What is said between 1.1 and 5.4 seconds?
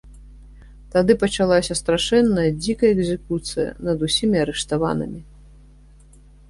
пачалася страшэнная дзікая экзекуцыя над усімі арыштаванымі.